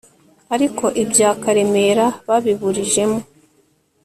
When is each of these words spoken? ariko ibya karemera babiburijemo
ariko 0.55 0.85
ibya 1.03 1.29
karemera 1.41 2.05
babiburijemo 2.27 3.19